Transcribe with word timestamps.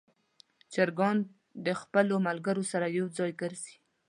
چرګان 0.73 1.17
د 1.65 1.67
خپلو 1.81 2.15
ملګرو 2.27 2.63
سره 2.71 2.85
یو 2.97 3.05
ځای 3.17 3.31
ګرځي. 3.41 3.75